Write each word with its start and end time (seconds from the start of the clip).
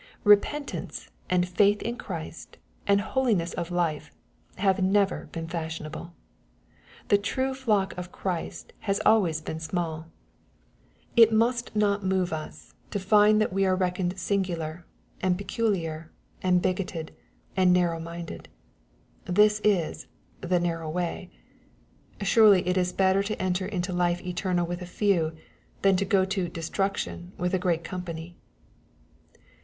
Bepentance, 0.25 1.09
and 1.29 1.47
faith 1.47 1.79
in 1.83 1.95
Christ, 1.95 2.57
and 2.87 2.99
holiness 3.01 3.53
of 3.53 3.69
life, 3.69 4.11
have 4.55 4.81
never 4.83 5.29
been 5.31 5.47
fashionable. 5.47 6.15
The 7.09 7.19
true 7.19 7.53
flock 7.53 7.93
pf 7.93 8.11
Christ 8.11 8.73
has 8.79 8.99
alwavs 9.05 9.45
been 9.45 9.59
smaU. 9.59 10.05
It 11.15 11.31
must 11.31 11.75
not 11.75 12.03
move 12.03 12.33
us 12.33 12.73
to 12.89 12.97
find 12.97 13.39
that 13.41 13.49
f 13.49 13.49
68 13.51 13.51
EXPOSITOBT 13.51 13.51
THOUGHTS. 13.51 13.53
we 13.57 13.65
are 13.67 13.75
reckoned 13.75 14.15
sinyular, 14.15 14.83
and 15.21 15.37
pecnliar, 15.37 16.07
and 16.41 16.61
bigotted, 16.63 17.11
and 17.55 17.71
narrow 17.71 17.99
minded. 17.99 18.49
This 19.25 19.59
is 19.63 20.07
^* 20.41 20.49
the 20.49 20.59
narrow 20.59 20.91
way/' 20.91 21.29
Surely 22.23 22.67
it 22.67 22.75
is 22.75 22.91
better 22.91 23.21
to 23.21 23.39
enter 23.39 23.67
into 23.67 23.93
life 23.93 24.25
eternal 24.25 24.65
with 24.65 24.81
a 24.81 24.87
few, 24.87 25.33
than 25.83 25.95
to 25.97 26.05
go 26.05 26.25
to" 26.25 26.49
destruction" 26.49 27.33
with 27.37 27.53
a 27.53 27.59
great 27.59 27.83
company. 27.83 28.35